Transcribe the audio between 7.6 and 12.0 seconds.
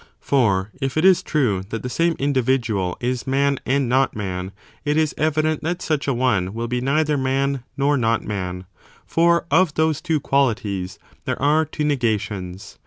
nor not man; for of those two qualities there are two